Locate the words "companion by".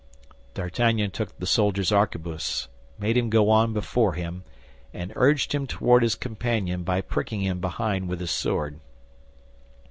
6.15-7.01